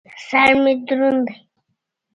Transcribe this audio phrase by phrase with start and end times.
[0.27, 1.35] سر مې دروند دى.